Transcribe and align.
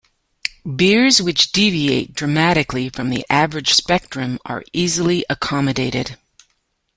Beers 0.77 1.21
which 1.21 1.51
deviate 1.51 2.13
dramatically 2.15 2.89
from 2.89 3.11
the 3.11 3.23
"average" 3.29 3.71
spectrum 3.75 4.39
are 4.43 4.63
easily 4.73 5.23
accommodated. 5.29 6.17